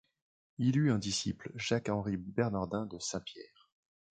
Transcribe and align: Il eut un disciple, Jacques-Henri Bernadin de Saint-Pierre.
Il 0.57 0.79
eut 0.79 0.91
un 0.91 0.97
disciple, 0.97 1.51
Jacques-Henri 1.55 2.17
Bernadin 2.17 2.87
de 2.87 2.97
Saint-Pierre. 2.97 3.69